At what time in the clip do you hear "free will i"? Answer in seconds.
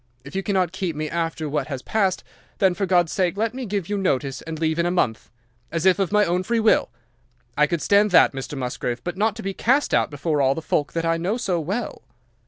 6.41-7.67